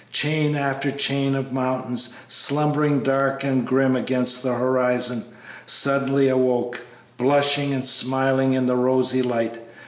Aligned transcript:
Chain 0.11 0.55
after 0.55 0.89
chain 0.89 1.35
of 1.35 1.53
mountains, 1.53 2.15
slumbering 2.27 3.01
dark 3.03 3.43
and 3.43 3.67
grim 3.67 3.95
against 3.95 4.41
the 4.41 4.55
horizon, 4.55 5.23
suddenly 5.67 6.27
awoke, 6.27 6.81
blushing 7.17 7.71
and 7.71 7.85
smiling 7.85 8.53
in 8.53 8.65
the 8.65 8.75
rosy 8.75 9.21
light. 9.21 9.61